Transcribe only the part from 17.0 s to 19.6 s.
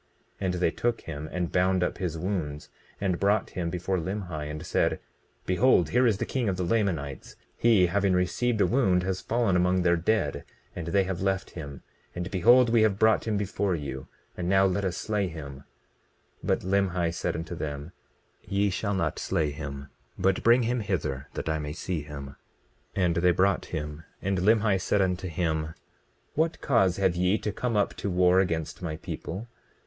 said unto them: Ye shall not slay